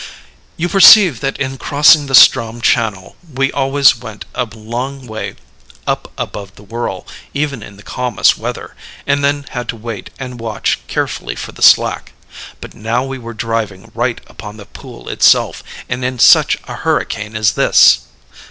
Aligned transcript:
"You 0.57 0.67
perceive 0.67 1.19
that 1.19 1.37
in 1.37 1.59
crossing 1.59 2.07
the 2.07 2.15
Ström 2.15 2.59
channel 2.59 3.15
we 3.35 3.51
always 3.51 3.95
went 3.95 4.25
a 4.33 4.45
long 4.45 5.05
way 5.05 5.35
up 5.85 6.11
above 6.17 6.55
the 6.55 6.63
whirl, 6.63 7.05
even 7.35 7.61
in 7.61 7.77
the 7.77 7.83
calmest 7.83 8.35
weather, 8.35 8.73
and 9.05 9.23
then 9.23 9.45
had 9.51 9.69
to 9.69 9.75
wait 9.75 10.09
and 10.17 10.39
watch 10.39 10.79
carefully 10.87 11.35
for 11.35 11.51
the 11.51 11.61
slack; 11.61 12.13
but 12.59 12.73
now 12.73 13.03
we 13.03 13.19
were 13.19 13.35
driving 13.35 13.91
right 13.93 14.19
upon 14.25 14.57
the 14.57 14.65
pool 14.65 15.07
itself, 15.07 15.61
and 15.87 16.03
in 16.03 16.17
such 16.17 16.57
a 16.63 16.77
hurricane 16.77 17.35
as 17.35 17.51
this! 17.51 17.99